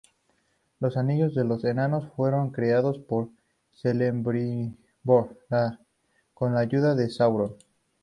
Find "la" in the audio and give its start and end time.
6.55-6.59